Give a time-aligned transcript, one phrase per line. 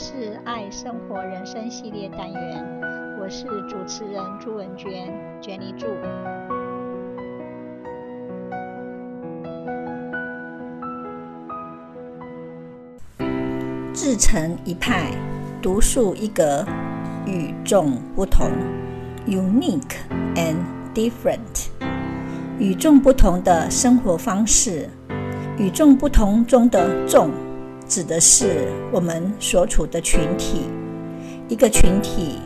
[0.00, 2.64] 是爱生活人生系列单元，
[3.20, 5.88] 我是主持人朱文娟，Jenny 朱。
[13.92, 15.10] 自成一派，
[15.60, 16.64] 独树一格，
[17.26, 18.52] 与众不同
[19.26, 19.96] ，unique
[20.36, 20.58] and
[20.94, 21.70] different。
[22.60, 24.88] 与众不同的生活方式，
[25.58, 27.32] 与众不同中的众。
[27.88, 30.64] 指的是我们所处的群体，
[31.48, 32.38] 一个群体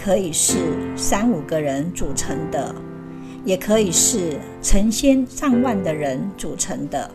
[0.00, 0.54] 可以是
[0.96, 2.72] 三五个人组成的，
[3.44, 7.10] 也可以是成千上万的人组成的，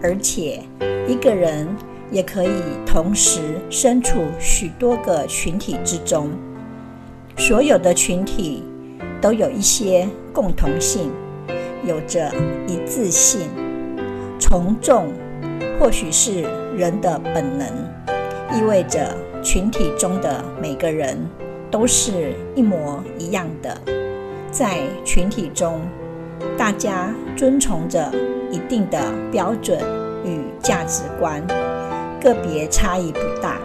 [0.00, 0.62] 而且
[1.08, 1.66] 一个人
[2.12, 6.30] 也可以同时身处许多个群体之中。
[7.36, 8.62] 所有的群体
[9.20, 11.10] 都有一些共同性，
[11.84, 12.32] 有着
[12.68, 13.48] 一致性，
[14.38, 15.12] 从众。
[15.80, 16.44] 或许是
[16.76, 17.66] 人的本能，
[18.58, 21.16] 意味着群体中的每个人
[21.70, 23.76] 都是一模一样的。
[24.50, 25.80] 在群体中，
[26.56, 28.12] 大家遵从着
[28.50, 29.00] 一定的
[29.32, 29.80] 标准
[30.24, 31.44] 与价值观，
[32.20, 33.58] 个别差异不大。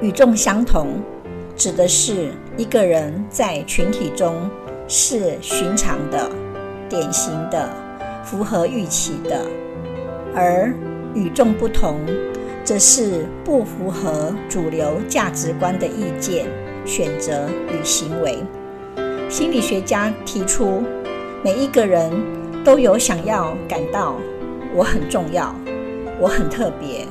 [0.00, 1.00] 与众相同，
[1.56, 4.48] 指的是一个人在群体中
[4.86, 6.30] 是寻常的、
[6.88, 7.68] 典型的、
[8.22, 9.40] 符合预期的，
[10.34, 10.72] 而
[11.16, 11.98] 与众不同，
[12.62, 16.46] 则是不符合主流价值观的意见、
[16.84, 18.38] 选择与行为。
[19.30, 20.84] 心理学家提出，
[21.42, 22.12] 每一个人
[22.62, 24.16] 都有想要感到
[24.74, 25.56] 我很重要、
[26.20, 27.06] 我很特别、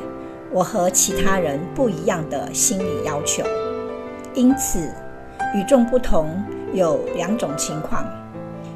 [0.52, 3.44] 我和其他人不一样的心理要求。
[4.36, 4.88] 因此，
[5.56, 6.30] 与众不同
[6.74, 8.06] 有两种情况：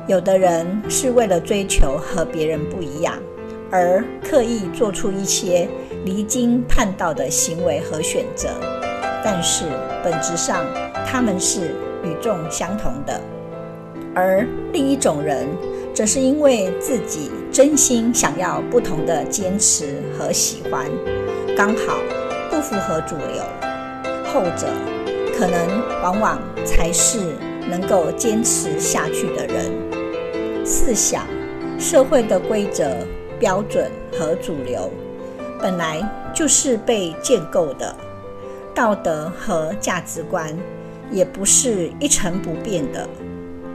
[0.08, 3.14] 有的人是为了追求和别人不一样。
[3.72, 5.68] 而刻意做出一些
[6.06, 8.50] 离经叛道的行为和选择，
[9.24, 9.66] 但是
[10.04, 10.66] 本质上
[11.06, 13.22] 他们是与众相同的。
[14.16, 15.48] 而另一种人，
[15.94, 20.86] 则是因为自己真心想要不同的坚持和喜欢，
[21.56, 21.98] 刚好
[22.50, 23.44] 不符合主流。
[24.26, 24.68] 后者
[25.38, 25.60] 可能
[26.02, 27.20] 往往才是
[27.70, 29.72] 能够坚持下去的人。
[30.66, 31.26] 试想，
[31.78, 32.96] 社会的规则。
[33.40, 34.92] 标准和主流
[35.62, 36.02] 本来
[36.34, 37.96] 就是被建构的，
[38.76, 40.56] 道德和价值观
[41.12, 43.08] 也不是一成不变的，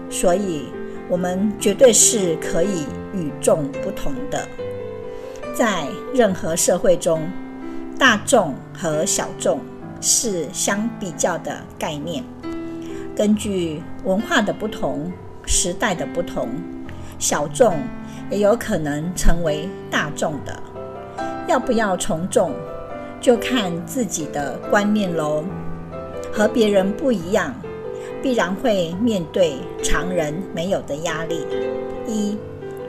[0.09, 0.67] 所以
[1.09, 4.47] 我们绝对是可以与众不同的。
[5.55, 7.21] 在任何社会中，
[7.99, 9.61] 大众和小众
[10.01, 12.25] 是相比较的概念。
[13.15, 15.13] 根据文化的不同、
[15.45, 16.49] 时代的不同，
[17.19, 17.77] 小众。
[18.31, 20.63] 也有可能成为大众的，
[21.47, 22.53] 要不要从众，
[23.21, 25.45] 就看自己的观念喽。
[26.33, 27.55] 和别人不一样，
[28.21, 31.47] 必然会面对常人没有的压力。
[32.07, 32.37] 一，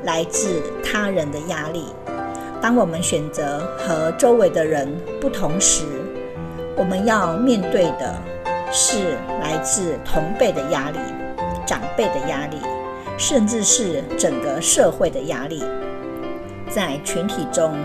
[0.04, 1.86] 来自他人的压力。
[2.60, 4.92] 当我们选择和周围的人
[5.22, 5.84] 不同时，
[6.76, 8.16] 我们要面对的
[8.72, 10.98] 是来自同辈的压力、
[11.68, 12.58] 长辈的压力。
[13.18, 15.64] 甚至是整个社会的压力，
[16.70, 17.78] 在群体中，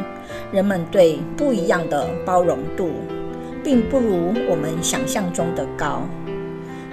[0.51, 2.91] 人们对不一样的包容度，
[3.63, 6.03] 并不如我们想象中的高。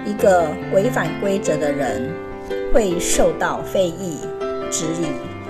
[0.04, 2.10] 一个违反规则的人，
[2.72, 4.18] 会受到非议、
[4.70, 5.06] 质疑，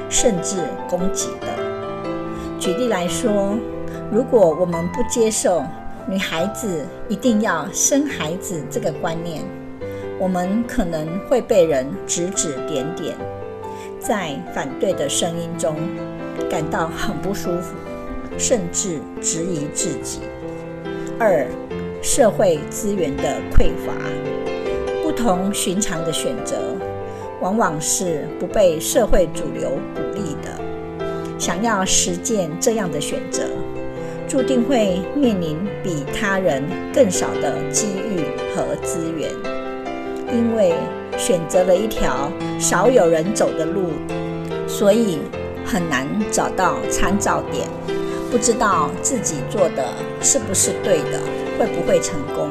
[0.08, 0.56] 甚至
[0.88, 1.46] 攻击的。
[2.58, 3.56] 举例来说，
[4.10, 5.62] 如果我们不接受
[6.08, 9.44] 女孩子一定要生孩子这个观念，
[10.20, 13.16] 我们可能会被人指指点点，
[14.00, 15.76] 在反对的声音中
[16.50, 17.74] 感到很不舒服，
[18.36, 20.20] 甚至质疑自己。
[21.20, 21.46] 二、
[22.02, 23.92] 社会资源的匮乏，
[25.02, 26.56] 不同寻常的选择，
[27.40, 30.50] 往往是不被社会主流鼓励的。
[31.38, 33.44] 想要实践这样的选择，
[34.26, 39.30] 注定会面临比他人更少的机遇和资源。
[40.32, 40.74] 因为
[41.16, 43.90] 选择了一条少有人走的路，
[44.66, 45.18] 所以
[45.64, 47.66] 很难找到参照点，
[48.30, 49.84] 不知道自己做的
[50.20, 51.20] 是不是对的，
[51.58, 52.48] 会不会成功。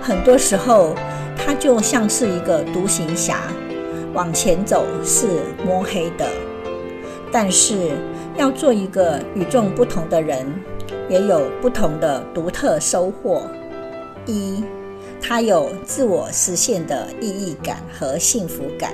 [0.00, 0.94] 很多时候，
[1.36, 3.42] 它就像是一个独行侠，
[4.12, 5.26] 往前走是
[5.64, 6.26] 摸黑的。
[7.32, 7.90] 但是，
[8.36, 10.46] 要做一个与众不同的人，
[11.08, 13.42] 也有不同的独特收获。
[14.26, 14.64] 一。
[15.28, 18.92] 他有自我实现的意义感和幸福感。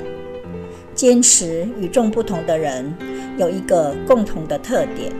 [0.94, 2.90] 坚持与众不同的人
[3.36, 5.12] 有一个共同的特点，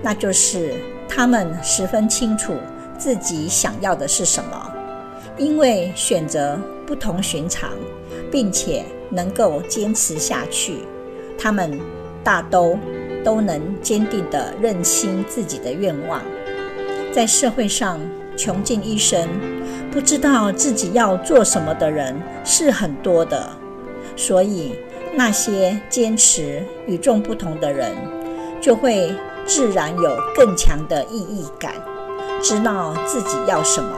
[0.00, 0.74] 那就是
[1.08, 2.54] 他们十分清楚
[2.96, 4.72] 自己想要的是什么，
[5.36, 6.56] 因为选择
[6.86, 7.70] 不同寻常，
[8.30, 10.78] 并且能够坚持下去，
[11.36, 11.80] 他们
[12.22, 12.78] 大都
[13.24, 16.22] 都能坚定地认清自己的愿望。
[17.12, 17.98] 在社会上
[18.36, 19.28] 穷尽一生，
[19.90, 22.14] 不知道自己要做什么的人
[22.44, 23.50] 是很多的，
[24.16, 24.74] 所以
[25.14, 27.92] 那些坚持与众不同的人，
[28.60, 29.14] 就会
[29.46, 31.74] 自然有更强的意义感，
[32.42, 33.90] 知道自己要什么，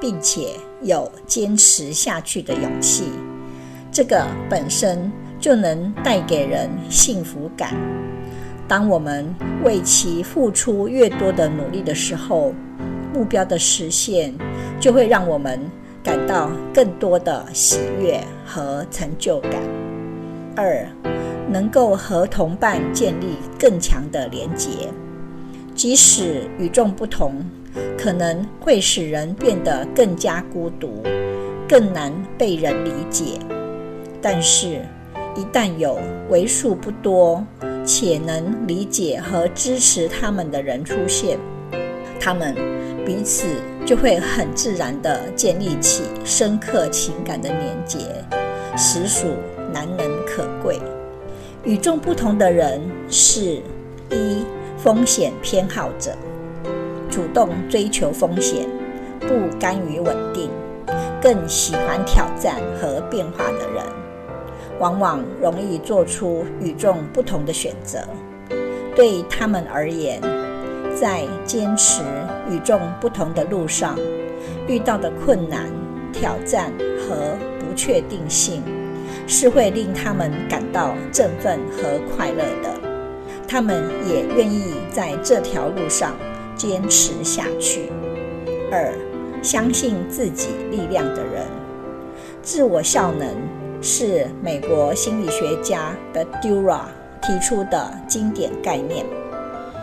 [0.00, 3.04] 并且有坚持下去的勇气。
[3.92, 5.10] 这个本身
[5.40, 7.74] 就能带给人幸福感。
[8.66, 9.34] 当我们
[9.64, 12.52] 为其付出越多的努力的时候，
[13.12, 14.34] 目标的实现
[14.80, 15.60] 就会让我们
[16.02, 19.52] 感到更多的喜悦和成就感。
[20.56, 20.86] 二，
[21.50, 24.88] 能够和同伴建立更强的连结，
[25.74, 27.44] 即使与众不同，
[27.96, 31.02] 可能会使人变得更加孤独，
[31.68, 33.38] 更难被人理解。
[34.20, 34.80] 但是，
[35.36, 37.44] 一旦有为数不多
[37.84, 41.38] 且能理解和支持他们的人出现，
[42.18, 42.54] 他们
[43.08, 43.46] 彼此
[43.86, 48.00] 就会很自然地建立起深刻情感的连结，
[48.76, 49.28] 实属
[49.72, 50.78] 难能可贵。
[51.64, 53.62] 与众不同的人是：
[54.10, 54.44] 一、
[54.76, 56.14] 风险偏好者，
[57.08, 58.68] 主动追求风险，
[59.20, 59.28] 不
[59.58, 60.50] 甘于稳定，
[61.22, 63.82] 更喜欢挑战和变化的人，
[64.78, 68.00] 往往容易做出与众不同的选择。
[68.94, 70.20] 对他们而言，
[70.94, 72.02] 在坚持
[72.50, 73.98] 与众不同的路上，
[74.66, 75.70] 遇到的困难、
[76.12, 78.62] 挑战和不确定性。
[79.26, 82.70] 是会令他们感到振奋和快乐的，
[83.46, 86.14] 他们也愿意在这条路上
[86.56, 87.90] 坚持下去。
[88.70, 88.92] 二，
[89.42, 91.46] 相信自己力量的人，
[92.42, 93.28] 自我效能
[93.82, 96.80] 是美国心理学家 badura
[97.22, 99.04] 提出的经典概念，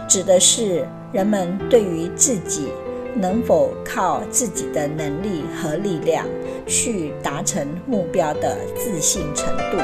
[0.07, 2.69] 指的是人们对于自己
[3.15, 6.25] 能否靠自己的能力和力量。
[6.67, 9.77] 去达成目标的自信程度，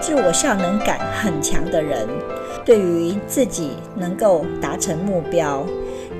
[0.00, 2.08] 自我效能感很强的人，
[2.64, 5.64] 对于自己能够达成目标，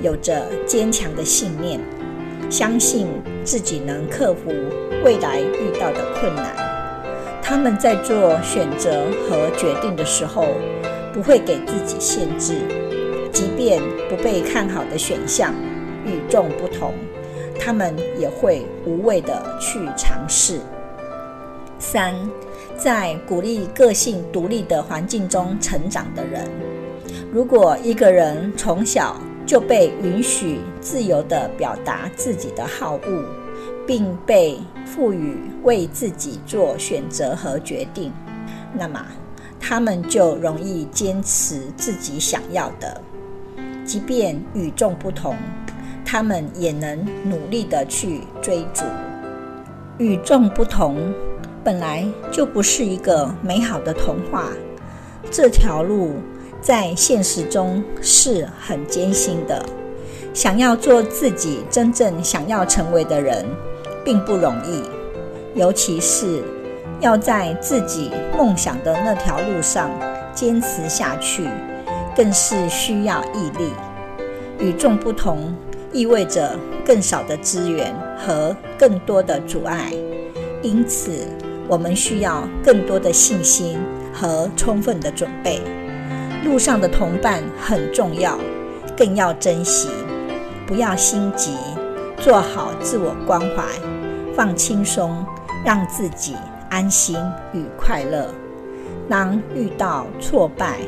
[0.01, 1.81] 有着坚强的信念，
[2.49, 3.09] 相信
[3.43, 4.53] 自己能克服
[5.05, 6.55] 未来遇到的困难。
[7.43, 10.47] 他们在做选择和决定的时候，
[11.13, 12.55] 不会给自己限制，
[13.35, 15.53] 即便不被看好的选项
[16.07, 16.95] 与众不同。
[17.61, 20.59] 他们也会无畏地去尝试。
[21.79, 22.15] 三，
[22.77, 26.47] 在鼓励个性独立的环境中成长的人，
[27.33, 33.25] 如果一个人从小就被允许自由地表达自己的好恶，
[33.87, 38.13] 并被赋予为自己做选择和决定，
[38.77, 39.07] 那么
[39.61, 43.01] 他们就容易坚持自己想要的，
[43.85, 45.37] 即便与众不同。
[46.07, 48.85] 他们也能努力地去追逐。
[49.99, 51.13] 与众不同
[51.65, 54.49] 本来就不是一个美好的童话，
[55.31, 56.13] 这条路
[56.61, 59.65] 在现实中是很艰辛的。
[60.35, 63.45] 想要做自己真正想要成为的人，
[64.05, 64.83] 并不容易，
[65.59, 66.43] 尤其是
[67.01, 69.91] 要在自己梦想的那条路上
[70.35, 71.49] 坚持下去，
[72.17, 73.71] 更是需要毅力。
[74.59, 75.55] 与众不同。
[75.93, 79.93] 意味着更少的资源和更多的阻碍，
[80.61, 81.21] 因此
[81.69, 83.79] 我们需要更多的信心
[84.13, 85.61] 和充分的准备。
[86.45, 88.37] 路上的同伴很重要，
[88.97, 89.89] 更要珍惜。
[90.67, 91.53] 不要心急，
[92.19, 93.63] 做好自我关怀，
[94.35, 95.25] 放轻松，
[95.65, 96.35] 让自己
[96.71, 97.17] 安心
[97.53, 98.27] 与快乐。
[99.09, 100.79] 当遇到挫败、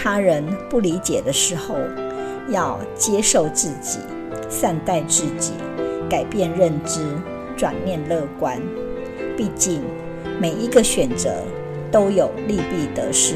[0.00, 1.74] 他人不理解的时候，
[2.50, 3.98] 要接受自己。
[4.48, 5.52] 善待自己，
[6.08, 7.00] 改变认知，
[7.56, 8.58] 转念乐观。
[9.36, 9.82] 毕竟，
[10.40, 11.30] 每一个选择
[11.90, 13.34] 都有利弊得失。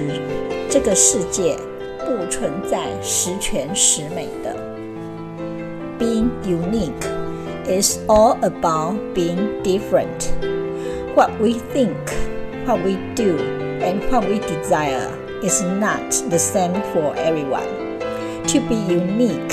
[0.70, 1.54] 这个世界
[1.98, 4.56] 不存在十全十美的。
[5.98, 7.04] Being unique
[7.66, 10.30] is all about being different.
[11.14, 11.92] What we think,
[12.64, 13.36] what we do,
[13.80, 15.10] and what we desire
[15.42, 17.98] is not the same for everyone.
[18.48, 19.52] To be unique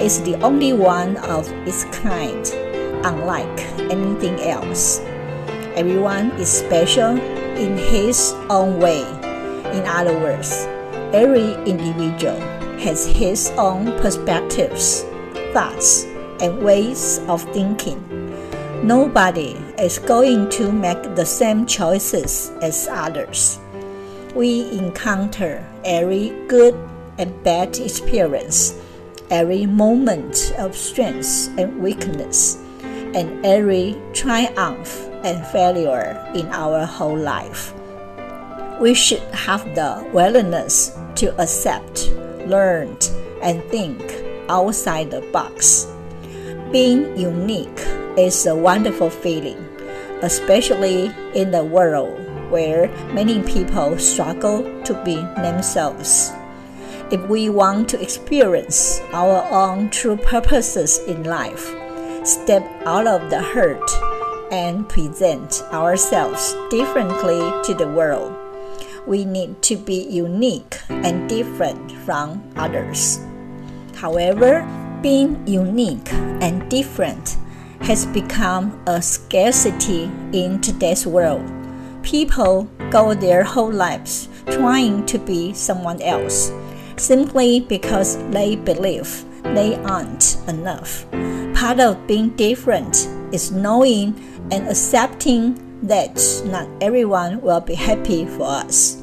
[0.00, 2.46] is the only one of its kind,
[3.04, 5.00] unlike anything else.
[5.76, 7.18] Everyone is special
[7.56, 9.02] in his own way.
[9.76, 10.66] In other words,
[11.12, 12.38] every individual
[12.80, 15.04] has his own perspectives,
[15.52, 16.04] thoughts,
[16.40, 17.98] and ways of thinking.
[18.82, 23.58] Nobody is going to make the same choices as others.
[24.38, 26.78] We encounter every good
[27.18, 28.72] and bad experience,
[29.30, 32.54] every moment of strength and weakness,
[33.18, 37.74] and every triumph and failure in our whole life.
[38.80, 42.06] We should have the willingness to accept,
[42.46, 42.96] learn,
[43.42, 43.98] and think
[44.48, 45.90] outside the box.
[46.70, 47.82] Being unique
[48.16, 49.58] is a wonderful feeling,
[50.22, 56.32] especially in the world where many people struggle to be themselves.
[57.10, 61.74] If we want to experience our own true purposes in life,
[62.24, 63.90] step out of the hurt,
[64.50, 68.34] and present ourselves differently to the world,
[69.06, 73.18] we need to be unique and different from others.
[73.94, 74.66] However,
[75.02, 77.36] being unique and different
[77.80, 81.57] has become a scarcity in today's world.
[82.08, 86.50] People go their whole lives trying to be someone else
[86.96, 91.04] simply because they believe they aren't enough.
[91.52, 94.16] Part of being different is knowing
[94.50, 98.96] and accepting that not everyone will be happy for us.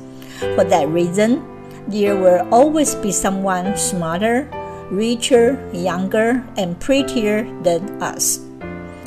[0.56, 1.46] For that reason,
[1.88, 4.50] there will always be someone smarter,
[4.90, 8.40] richer, younger, and prettier than us.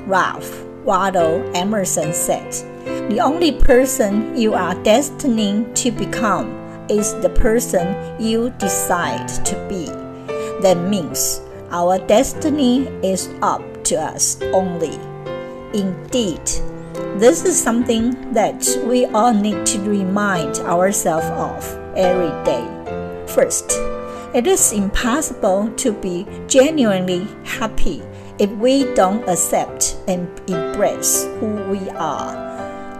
[0.06, 6.50] Ralph Waldo Emerson said, The only person you are destined to become
[6.88, 9.86] is the person you decide to be.
[10.62, 14.98] That means our destiny is up to us only.
[15.72, 16.40] Indeed,
[17.16, 21.64] this is something that we all need to remind ourselves of
[21.96, 22.64] every day.
[23.26, 23.72] First,
[24.34, 28.02] it is impossible to be genuinely happy
[28.38, 32.47] if we don't accept and embrace who we are.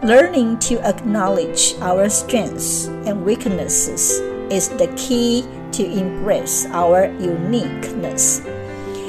[0.03, 8.41] Learning to acknowledge our strengths and weaknesses is the key to embrace our uniqueness.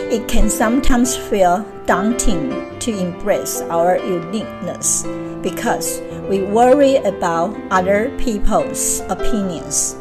[0.09, 5.03] It can sometimes feel daunting to embrace our uniqueness
[5.43, 9.95] because we worry about other people's opinions.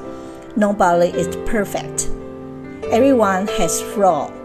[0.57, 2.09] Nobody is perfect.
[2.91, 4.38] Everyone has flaws.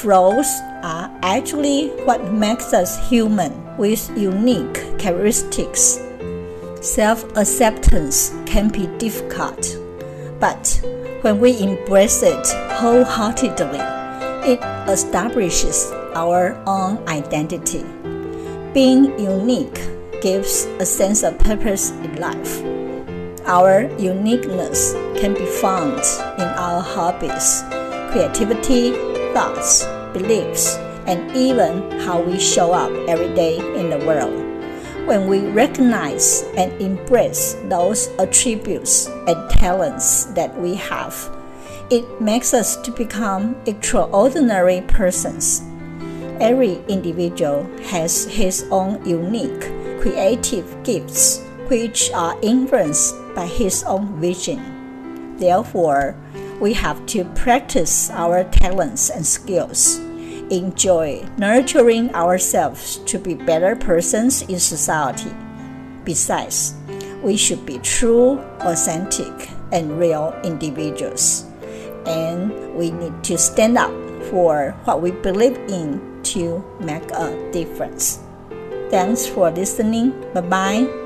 [0.00, 5.98] Flaws are actually what makes us human with unique characteristics.
[6.82, 9.78] Self acceptance can be difficult,
[10.38, 10.68] but
[11.22, 13.80] when we embrace it wholeheartedly,
[14.44, 17.82] it establishes our own identity.
[18.74, 19.80] Being unique
[20.20, 22.62] gives a sense of purpose in life.
[23.46, 26.00] Our uniqueness can be found
[26.38, 27.62] in our hobbies,
[28.12, 29.05] creativity,
[29.36, 34.32] thoughts, beliefs, and even how we show up every day in the world.
[35.06, 41.14] When we recognize and embrace those attributes and talents that we have,
[41.90, 45.60] it makes us to become extraordinary persons.
[46.40, 49.68] Every individual has his own unique
[50.00, 55.36] creative gifts which are influenced by his own vision.
[55.36, 56.16] Therefore,
[56.60, 60.00] we have to practice our talents and skills
[60.50, 65.30] enjoy nurturing ourselves to be better persons in society.
[66.04, 66.74] Besides,
[67.22, 71.44] we should be true, authentic, and real individuals.
[72.06, 73.90] And we need to stand up
[74.30, 78.20] for what we believe in to make a difference.
[78.90, 80.14] Thanks for listening.
[80.32, 81.05] Bye bye.